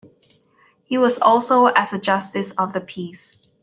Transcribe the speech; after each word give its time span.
He 0.85 0.97
was 0.97 1.19
also 1.19 1.67
as 1.67 1.93
a 1.93 1.99
Justice 1.99 2.53
of 2.53 2.73
the 2.73 2.81
Peace. 2.81 3.37